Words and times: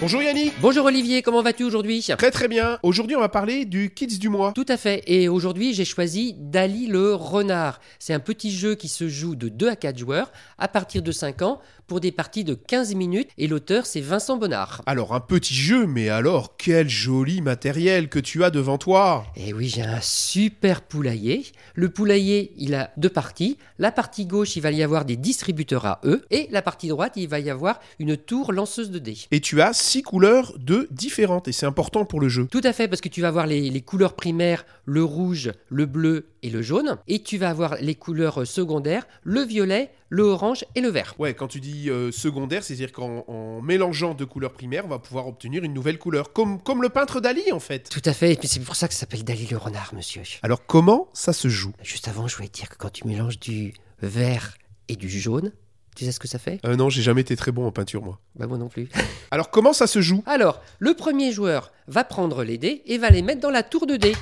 Bonjour 0.00 0.22
Yannick 0.22 0.54
Bonjour 0.62 0.86
Olivier, 0.86 1.20
comment 1.20 1.42
vas-tu 1.42 1.62
aujourd'hui? 1.62 2.02
Très 2.16 2.30
très 2.30 2.48
bien. 2.48 2.78
Aujourd'hui 2.82 3.16
on 3.16 3.20
va 3.20 3.28
parler 3.28 3.66
du 3.66 3.90
Kids 3.90 4.18
du 4.18 4.30
mois. 4.30 4.52
Tout 4.54 4.64
à 4.66 4.78
fait, 4.78 5.02
et 5.06 5.28
aujourd'hui 5.28 5.74
j'ai 5.74 5.84
choisi 5.84 6.34
Dali 6.38 6.86
le 6.86 7.14
renard. 7.14 7.80
C'est 7.98 8.14
un 8.14 8.18
petit 8.18 8.50
jeu 8.50 8.76
qui 8.76 8.88
se 8.88 9.10
joue 9.10 9.36
de 9.36 9.50
2 9.50 9.68
à 9.68 9.76
4 9.76 9.98
joueurs 9.98 10.32
à 10.56 10.68
partir 10.68 11.02
de 11.02 11.12
5 11.12 11.42
ans 11.42 11.60
pour 11.86 12.00
des 12.00 12.12
parties 12.12 12.44
de 12.44 12.54
15 12.54 12.94
minutes 12.94 13.28
et 13.36 13.46
l'auteur 13.46 13.84
c'est 13.84 14.00
Vincent 14.00 14.38
Bonnard. 14.38 14.80
Alors 14.86 15.12
un 15.12 15.20
petit 15.20 15.54
jeu, 15.54 15.86
mais 15.86 16.08
alors 16.08 16.56
quel 16.56 16.88
joli 16.88 17.42
matériel 17.42 18.08
que 18.08 18.20
tu 18.20 18.42
as 18.42 18.50
devant 18.50 18.78
toi 18.78 19.26
Eh 19.36 19.52
oui, 19.52 19.68
j'ai 19.68 19.82
un 19.82 20.00
super 20.00 20.80
poulailler. 20.80 21.44
Le 21.74 21.90
poulailler, 21.90 22.52
il 22.56 22.74
a 22.74 22.90
deux 22.96 23.10
parties. 23.10 23.58
La 23.78 23.90
partie 23.90 24.24
gauche, 24.24 24.56
il 24.56 24.62
va 24.62 24.70
y 24.70 24.82
avoir 24.82 25.04
des 25.04 25.16
distributeurs 25.16 25.84
à 25.84 26.00
eux. 26.04 26.24
Et 26.30 26.46
la 26.52 26.62
partie 26.62 26.88
droite, 26.88 27.14
il 27.16 27.28
va 27.28 27.40
y 27.40 27.50
avoir 27.50 27.80
une 27.98 28.16
tour 28.16 28.52
lanceuse 28.52 28.90
de 28.90 29.00
dés. 29.00 29.18
Et 29.32 29.40
tu 29.40 29.60
as 29.60 29.72
six 29.90 30.02
couleurs 30.02 30.56
de 30.56 30.86
différentes 30.92 31.48
et 31.48 31.52
c'est 31.52 31.66
important 31.66 32.04
pour 32.04 32.20
le 32.20 32.28
jeu. 32.28 32.46
Tout 32.46 32.60
à 32.62 32.72
fait, 32.72 32.86
parce 32.86 33.00
que 33.00 33.08
tu 33.08 33.20
vas 33.20 33.28
avoir 33.28 33.46
les, 33.46 33.70
les 33.70 33.80
couleurs 33.80 34.14
primaires, 34.14 34.64
le 34.84 35.02
rouge, 35.02 35.50
le 35.68 35.84
bleu 35.84 36.28
et 36.44 36.50
le 36.50 36.62
jaune. 36.62 36.96
Et 37.08 37.24
tu 37.24 37.38
vas 37.38 37.50
avoir 37.50 37.74
les 37.80 37.96
couleurs 37.96 38.46
secondaires, 38.46 39.08
le 39.24 39.40
violet, 39.40 39.90
le 40.08 40.22
orange 40.22 40.64
et 40.76 40.80
le 40.80 40.90
vert. 40.90 41.14
Ouais, 41.18 41.34
quand 41.34 41.48
tu 41.48 41.58
dis 41.58 41.90
euh, 41.90 42.12
secondaire, 42.12 42.62
c'est-à-dire 42.62 42.92
qu'en 42.92 43.24
en 43.26 43.60
mélangeant 43.62 44.14
deux 44.14 44.26
couleurs 44.26 44.52
primaires, 44.52 44.84
on 44.84 44.88
va 44.88 45.00
pouvoir 45.00 45.26
obtenir 45.26 45.64
une 45.64 45.74
nouvelle 45.74 45.98
couleur, 45.98 46.32
comme, 46.32 46.62
comme 46.62 46.82
le 46.82 46.88
peintre 46.88 47.20
Dali 47.20 47.50
en 47.50 47.60
fait. 47.60 47.88
Tout 47.88 48.02
à 48.04 48.12
fait, 48.12 48.32
et 48.32 48.36
puis 48.36 48.46
c'est 48.46 48.60
pour 48.60 48.76
ça 48.76 48.86
que 48.86 48.94
ça 48.94 49.00
s'appelle 49.00 49.24
Dali 49.24 49.48
le 49.50 49.56
renard, 49.56 49.92
monsieur. 49.94 50.22
Alors 50.42 50.64
comment 50.66 51.08
ça 51.14 51.32
se 51.32 51.48
joue? 51.48 51.72
Juste 51.82 52.06
avant, 52.06 52.28
je 52.28 52.36
voulais 52.36 52.48
te 52.48 52.58
dire 52.58 52.68
que 52.68 52.76
quand 52.76 52.90
tu 52.90 53.08
mélanges 53.08 53.40
du 53.40 53.74
vert 54.02 54.56
et 54.86 54.94
du 54.94 55.08
jaune, 55.08 55.52
tu 55.96 56.04
sais 56.04 56.12
ce 56.12 56.20
que 56.20 56.28
ça 56.28 56.38
fait 56.38 56.60
euh, 56.64 56.76
Non, 56.76 56.88
j'ai 56.88 57.02
jamais 57.02 57.20
été 57.20 57.36
très 57.36 57.52
bon 57.52 57.66
en 57.66 57.72
peinture 57.72 58.02
moi. 58.02 58.20
Bah 58.36 58.46
moi 58.46 58.58
non 58.58 58.68
plus. 58.68 58.88
Alors 59.30 59.50
comment 59.50 59.72
ça 59.72 59.86
se 59.86 60.00
joue? 60.00 60.22
Alors, 60.26 60.60
le 60.78 60.94
premier 60.94 61.32
joueur 61.32 61.72
va 61.88 62.04
prendre 62.04 62.44
les 62.44 62.58
dés 62.58 62.82
et 62.86 62.98
va 62.98 63.10
les 63.10 63.22
mettre 63.22 63.40
dans 63.40 63.50
la 63.50 63.62
tour 63.62 63.86
de 63.86 63.96
dés. 63.96 64.14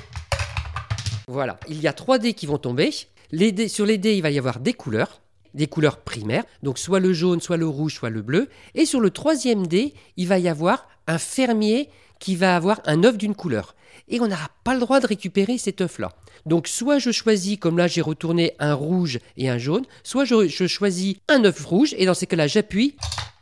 Voilà, 1.27 1.59
il 1.67 1.79
y 1.79 1.87
a 1.87 1.93
trois 1.93 2.17
dés 2.17 2.33
qui 2.33 2.47
vont 2.47 2.57
tomber. 2.57 2.89
Les 3.31 3.51
dés, 3.51 3.67
sur 3.67 3.85
les 3.85 3.99
dés, 3.99 4.15
il 4.15 4.21
va 4.21 4.31
y 4.31 4.39
avoir 4.39 4.59
des 4.59 4.73
couleurs, 4.73 5.21
des 5.53 5.67
couleurs 5.67 5.97
primaires, 5.97 6.43
donc 6.63 6.79
soit 6.79 6.99
le 6.99 7.13
jaune, 7.13 7.39
soit 7.39 7.57
le 7.57 7.67
rouge, 7.67 7.93
soit 7.93 8.09
le 8.09 8.23
bleu. 8.23 8.49
Et 8.73 8.85
sur 8.85 8.99
le 8.99 9.11
troisième 9.11 9.67
dé, 9.67 9.93
il 10.17 10.27
va 10.27 10.39
y 10.39 10.47
avoir 10.49 10.87
un 11.05 11.19
fermier 11.19 11.89
qui 12.19 12.35
va 12.35 12.55
avoir 12.55 12.81
un 12.85 13.03
œuf 13.03 13.17
d'une 13.17 13.35
couleur. 13.35 13.75
Et 14.07 14.19
on 14.19 14.27
n'aura 14.27 14.49
pas 14.63 14.73
le 14.73 14.79
droit 14.79 14.99
de 14.99 15.07
récupérer 15.07 15.57
cet 15.57 15.81
œuf-là. 15.81 16.11
Donc 16.45 16.67
soit 16.67 16.99
je 16.99 17.11
choisis, 17.11 17.57
comme 17.57 17.77
là 17.77 17.87
j'ai 17.87 18.01
retourné 18.01 18.53
un 18.59 18.73
rouge 18.73 19.19
et 19.37 19.49
un 19.49 19.57
jaune, 19.57 19.85
soit 20.03 20.25
je, 20.25 20.47
je 20.47 20.67
choisis 20.67 21.15
un 21.27 21.43
œuf 21.45 21.63
rouge, 21.65 21.93
et 21.97 22.05
dans 22.05 22.13
ces 22.13 22.27
cas-là 22.27 22.47
j'appuie, 22.47 22.95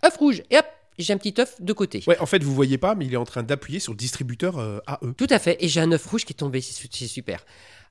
œuf 0.05 0.17
rouge, 0.17 0.44
et 0.50 0.58
hop, 0.58 0.66
j'ai 0.98 1.14
un 1.14 1.17
petit 1.17 1.39
œuf 1.39 1.61
de 1.61 1.73
côté. 1.73 2.03
Ouais, 2.08 2.20
en 2.20 2.25
fait 2.25 2.44
vous 2.44 2.53
voyez 2.53 2.78
pas, 2.78 2.95
mais 2.95 3.05
il 3.05 3.14
est 3.14 3.17
en 3.17 3.25
train 3.25 3.44
d'appuyer 3.44 3.80
sur 3.80 3.94
le 3.94 3.98
distributeur 3.98 4.58
euh, 4.58 4.80
AE. 4.88 5.14
Tout 5.16 5.28
à 5.30 5.39
fait, 5.39 5.58
et 5.64 5.67
j'ai 5.67 5.80
un 5.80 5.92
œuf 5.92 6.05
rouge 6.08 6.25
qui 6.25 6.33
est 6.33 6.38
tombé, 6.38 6.59
c'est 6.61 7.08
super. 7.08 7.45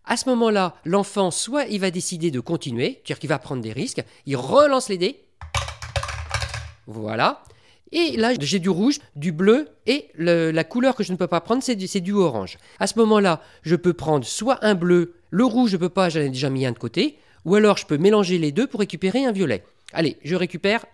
À 0.05 0.17
ce 0.17 0.29
moment-là, 0.29 0.77
l'enfant, 0.85 1.31
soit 1.31 1.65
il 1.65 1.81
va 1.81 1.91
décider 1.91 2.31
de 2.31 2.41
continuer, 2.41 3.01
c'est-à-dire 3.05 3.19
qu'il 3.19 3.29
va 3.29 3.39
prendre 3.39 3.63
des 3.63 3.73
risques, 3.73 4.05
il 4.27 4.37
relance 4.37 4.89
les 4.89 4.99
dés. 4.99 5.21
Voilà. 6.87 7.43
Et 7.93 8.17
là, 8.17 8.33
j'ai 8.39 8.59
du 8.59 8.69
rouge, 8.69 8.99
du 9.15 9.33
bleu, 9.33 9.69
et 9.87 10.09
la 10.17 10.65
couleur 10.65 10.97
que 10.97 11.05
je 11.05 11.13
ne 11.13 11.17
peux 11.17 11.27
pas 11.27 11.41
prendre, 11.41 11.63
c'est 11.63 11.77
du, 11.77 12.13
orange. 12.13 12.59
À 12.81 12.87
ce 12.87 12.99
moment-là, 12.99 13.41
je 13.63 13.77
peux 13.77 13.93
prendre 13.93 14.25
soit 14.25 14.65
un 14.65 14.75
bleu, 14.75 15.15
le 15.31 15.45
rouge, 15.45 15.71
je 15.71 15.77
peux 15.77 15.89
pas, 15.89 16.09
j'en 16.09 16.21
ai 16.21 16.29
déjà 16.29 16.51
mis 16.51 16.67
un 16.67 16.73
de 16.73 16.79
côté, 16.79 17.19
ou 17.45 17.55
alors 17.55 17.77
je 17.77 17.87
peux 17.87 17.99
mélanger 17.99 18.39
les 18.39 18.53
deux 18.53 18.67
pour 18.67 18.81
récupérer 18.81 19.25
un 19.25 19.33
violet. 19.33 19.63
Allez, 19.93 20.17
je 20.25 20.35
récupère 20.35 20.85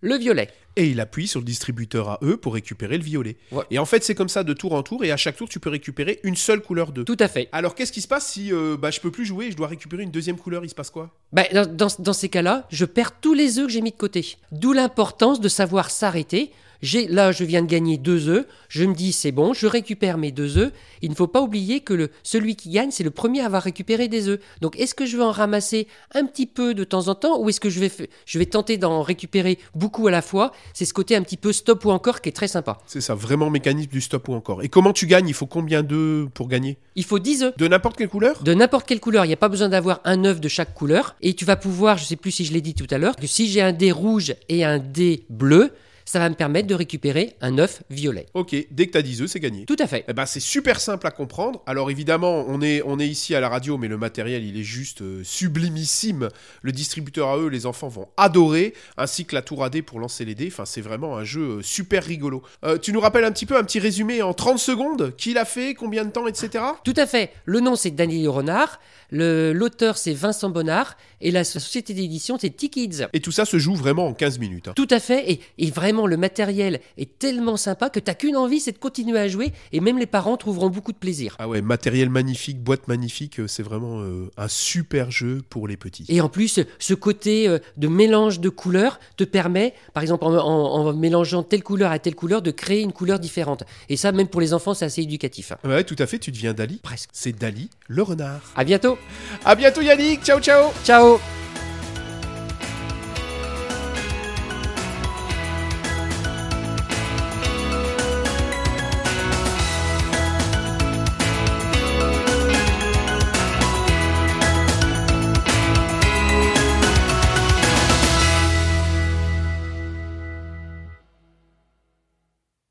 le 0.00 0.16
violet. 0.16 0.48
Et 0.76 0.86
il 0.86 1.00
appuie 1.00 1.26
sur 1.28 1.40
le 1.40 1.44
distributeur 1.44 2.18
AE 2.22 2.36
pour 2.36 2.54
récupérer 2.54 2.96
le 2.96 3.04
violet. 3.04 3.36
Ouais. 3.50 3.64
Et 3.70 3.78
en 3.78 3.84
fait 3.84 4.02
c'est 4.04 4.14
comme 4.14 4.28
ça 4.28 4.42
de 4.44 4.52
tour 4.54 4.72
en 4.72 4.82
tour, 4.82 5.04
et 5.04 5.10
à 5.12 5.16
chaque 5.16 5.36
tour 5.36 5.48
tu 5.48 5.60
peux 5.60 5.70
récupérer 5.70 6.20
une 6.22 6.36
seule 6.36 6.62
couleur 6.62 6.92
d'œuf. 6.92 7.04
Tout 7.04 7.16
à 7.20 7.28
fait. 7.28 7.48
Alors 7.52 7.74
qu'est-ce 7.74 7.92
qui 7.92 8.00
se 8.00 8.08
passe 8.08 8.26
si 8.26 8.52
euh, 8.52 8.76
bah, 8.76 8.90
je 8.90 9.00
peux 9.00 9.10
plus 9.10 9.26
jouer 9.26 9.46
et 9.46 9.50
je 9.50 9.56
dois 9.56 9.68
récupérer 9.68 10.02
une 10.02 10.10
deuxième 10.10 10.36
couleur 10.38 10.64
Il 10.64 10.70
se 10.70 10.74
passe 10.74 10.90
quoi? 10.90 11.10
Dans, 11.52 11.66
dans- 11.66 11.88
dans 11.98 12.12
ces 12.12 12.28
cas-là, 12.28 12.66
je 12.70 12.84
perds 12.84 13.20
tous 13.20 13.34
les 13.34 13.58
œufs 13.58 13.66
que 13.66 13.72
j'ai 13.72 13.80
mis 13.82 13.90
de 13.90 13.96
côté. 13.96 14.36
D'où 14.50 14.72
l'importance 14.72 15.40
de 15.40 15.48
savoir 15.48 15.90
s'arrêter. 15.90 16.50
J'ai, 16.82 17.06
là, 17.06 17.30
je 17.30 17.44
viens 17.44 17.62
de 17.62 17.68
gagner 17.68 17.96
deux 17.96 18.28
œufs. 18.28 18.44
Je 18.68 18.84
me 18.84 18.94
dis, 18.94 19.12
c'est 19.12 19.30
bon, 19.30 19.52
je 19.54 19.68
récupère 19.68 20.18
mes 20.18 20.32
deux 20.32 20.58
œufs. 20.58 20.72
Il 21.00 21.10
ne 21.10 21.14
faut 21.14 21.28
pas 21.28 21.40
oublier 21.40 21.80
que 21.80 21.94
le, 21.94 22.10
celui 22.24 22.56
qui 22.56 22.70
gagne, 22.70 22.90
c'est 22.90 23.04
le 23.04 23.10
premier 23.10 23.40
à 23.40 23.46
avoir 23.46 23.62
récupéré 23.62 24.08
des 24.08 24.28
œufs. 24.28 24.40
Donc, 24.60 24.78
est-ce 24.78 24.94
que 24.94 25.06
je 25.06 25.16
vais 25.16 25.22
en 25.22 25.30
ramasser 25.30 25.86
un 26.12 26.26
petit 26.26 26.46
peu 26.46 26.74
de 26.74 26.82
temps 26.82 27.06
en 27.06 27.14
temps 27.14 27.40
ou 27.40 27.48
est-ce 27.48 27.60
que 27.60 27.70
je 27.70 27.78
vais, 27.78 27.90
je 28.26 28.38
vais 28.38 28.46
tenter 28.46 28.78
d'en 28.78 29.02
récupérer 29.02 29.58
beaucoup 29.76 30.08
à 30.08 30.10
la 30.10 30.22
fois? 30.22 30.52
C'est 30.74 30.84
ce 30.84 30.92
côté 30.92 31.14
un 31.14 31.22
petit 31.22 31.36
peu 31.36 31.52
stop 31.52 31.84
ou 31.84 31.90
encore 31.90 32.20
qui 32.20 32.28
est 32.28 32.32
très 32.32 32.48
sympa. 32.48 32.78
C'est 32.86 33.00
ça, 33.00 33.14
vraiment 33.14 33.48
mécanisme 33.48 33.90
du 33.90 34.00
stop 34.00 34.28
ou 34.28 34.34
encore. 34.34 34.62
Et 34.64 34.68
comment 34.68 34.92
tu 34.92 35.06
gagnes? 35.06 35.28
Il 35.28 35.34
faut 35.34 35.46
combien 35.46 35.84
d'œufs 35.84 36.28
pour 36.34 36.48
gagner? 36.48 36.78
Il 36.96 37.04
faut 37.04 37.20
10 37.20 37.44
œufs. 37.44 37.56
De 37.56 37.68
n'importe 37.68 37.96
quelle 37.96 38.08
couleur? 38.08 38.42
De 38.42 38.54
n'importe 38.54 38.86
quelle 38.86 39.00
couleur. 39.00 39.24
Il 39.24 39.28
n'y 39.28 39.34
a 39.34 39.38
pas 39.38 39.48
besoin 39.48 39.68
d'avoir 39.68 40.00
un 40.04 40.24
œuf 40.24 40.40
de 40.40 40.48
chaque 40.48 40.74
couleur. 40.74 41.14
Et 41.20 41.34
tu 41.34 41.44
vas 41.44 41.56
pouvoir, 41.56 41.96
je 41.96 42.04
sais 42.04 42.16
plus 42.16 42.32
si 42.32 42.44
je 42.44 42.52
l'ai 42.52 42.60
dit 42.60 42.74
tout 42.74 42.88
à 42.90 42.98
l'heure, 42.98 43.14
que 43.14 43.28
si 43.28 43.46
j'ai 43.46 43.62
un 43.62 43.72
dé 43.72 43.92
rouge 43.92 44.34
et 44.48 44.64
un 44.64 44.78
dé 44.78 45.24
bleu, 45.30 45.70
ça 46.04 46.18
va 46.18 46.28
me 46.28 46.34
permettre 46.34 46.66
de 46.68 46.74
récupérer 46.74 47.36
un 47.40 47.58
œuf 47.58 47.82
violet. 47.90 48.26
Ok, 48.34 48.54
dès 48.70 48.86
que 48.86 48.92
t'as 48.92 49.02
10 49.02 49.22
œufs, 49.22 49.30
c'est 49.30 49.40
gagné. 49.40 49.64
Tout 49.66 49.76
à 49.78 49.86
fait. 49.86 50.04
Eh 50.08 50.12
ben, 50.12 50.26
c'est 50.26 50.40
super 50.40 50.80
simple 50.80 51.06
à 51.06 51.10
comprendre. 51.10 51.62
Alors 51.66 51.90
évidemment, 51.90 52.44
on 52.48 52.60
est, 52.62 52.82
on 52.84 52.98
est 52.98 53.08
ici 53.08 53.34
à 53.34 53.40
la 53.40 53.48
radio, 53.48 53.78
mais 53.78 53.88
le 53.88 53.96
matériel, 53.96 54.44
il 54.44 54.58
est 54.58 54.62
juste 54.64 55.02
euh, 55.02 55.22
sublimissime. 55.24 56.28
Le 56.62 56.72
distributeur 56.72 57.28
à 57.28 57.38
eux, 57.38 57.48
les 57.48 57.66
enfants 57.66 57.88
vont 57.88 58.08
adorer, 58.16 58.74
ainsi 58.96 59.24
que 59.24 59.34
la 59.34 59.42
tour 59.42 59.64
AD 59.64 59.82
pour 59.82 60.00
lancer 60.00 60.24
les 60.24 60.34
dés. 60.34 60.48
Enfin, 60.48 60.64
c'est 60.64 60.80
vraiment 60.80 61.16
un 61.16 61.24
jeu 61.24 61.58
euh, 61.58 61.62
super 61.62 62.04
rigolo. 62.04 62.42
Euh, 62.64 62.78
tu 62.78 62.92
nous 62.92 63.00
rappelles 63.00 63.24
un 63.24 63.32
petit 63.32 63.46
peu 63.46 63.56
un 63.56 63.64
petit 63.64 63.78
résumé 63.78 64.22
en 64.22 64.34
30 64.34 64.58
secondes? 64.58 65.14
Qui 65.16 65.34
l'a 65.34 65.44
fait? 65.44 65.74
Combien 65.74 66.04
de 66.04 66.10
temps? 66.10 66.26
Etc. 66.26 66.62
Tout 66.84 66.94
à 66.96 67.06
fait. 67.06 67.30
Le 67.44 67.60
nom 67.60 67.76
c'est 67.76 67.90
Daniel 67.90 68.28
Renard, 68.28 68.80
l'auteur 69.10 69.96
c'est 69.98 70.14
Vincent 70.14 70.50
Bonnard 70.50 70.96
et 71.20 71.30
la 71.30 71.44
société 71.44 71.94
d'édition 71.94 72.38
c'est 72.40 72.50
T-Kids. 72.50 73.06
Et 73.12 73.20
tout 73.20 73.32
ça 73.32 73.44
se 73.44 73.58
joue 73.58 73.74
vraiment 73.74 74.06
en 74.06 74.14
15 74.14 74.38
minutes. 74.38 74.68
hein. 74.68 74.72
Tout 74.74 74.88
à 74.90 75.00
fait, 75.00 75.30
et, 75.30 75.40
et 75.58 75.70
vraiment 75.70 75.91
le 76.06 76.16
matériel 76.16 76.80
est 76.98 77.18
tellement 77.18 77.56
sympa 77.56 77.90
que 77.90 78.00
t'as 78.00 78.14
qu'une 78.14 78.36
envie, 78.36 78.60
c'est 78.60 78.72
de 78.72 78.78
continuer 78.78 79.18
à 79.18 79.28
jouer, 79.28 79.52
et 79.72 79.80
même 79.80 79.98
les 79.98 80.06
parents 80.06 80.36
trouveront 80.36 80.70
beaucoup 80.70 80.92
de 80.92 80.96
plaisir. 80.98 81.36
Ah 81.38 81.48
ouais, 81.48 81.60
matériel 81.62 82.08
magnifique, 82.10 82.60
boîte 82.62 82.88
magnifique, 82.88 83.40
euh, 83.40 83.46
c'est 83.46 83.62
vraiment 83.62 84.00
euh, 84.00 84.30
un 84.36 84.48
super 84.48 85.10
jeu 85.10 85.42
pour 85.50 85.68
les 85.68 85.76
petits. 85.76 86.04
Et 86.08 86.20
en 86.20 86.28
plus, 86.28 86.60
ce 86.78 86.94
côté 86.94 87.48
euh, 87.48 87.58
de 87.76 87.88
mélange 87.88 88.40
de 88.40 88.48
couleurs 88.48 88.98
te 89.16 89.24
permet, 89.24 89.74
par 89.92 90.02
exemple, 90.02 90.24
en, 90.24 90.34
en- 90.34 90.86
en 90.88 90.92
mélangeant 90.94 91.42
telle 91.42 91.62
couleur 91.62 91.90
à 91.90 91.98
telle 91.98 92.14
couleur, 92.14 92.42
de 92.42 92.50
créer 92.50 92.80
une 92.80 92.92
couleur 92.92 93.18
différente. 93.18 93.64
Et 93.88 93.96
ça, 93.96 94.12
même 94.12 94.28
pour 94.28 94.40
les 94.40 94.54
enfants, 94.54 94.74
c'est 94.74 94.84
assez 94.84 95.02
éducatif. 95.02 95.52
Ouais, 95.64 95.84
tout 95.84 95.96
à 95.98 96.06
fait, 96.06 96.18
tu 96.18 96.30
deviens 96.30 96.54
Dali. 96.54 96.80
Presque. 96.82 97.10
C'est 97.12 97.32
Dali, 97.38 97.70
le 97.88 98.02
renard. 98.02 98.40
À 98.56 98.64
bientôt. 98.64 98.96
À 99.44 99.54
bientôt 99.54 99.80
Yannick, 99.80 100.22
ciao 100.24 100.40
ciao 100.40 100.70
Ciao 100.84 101.18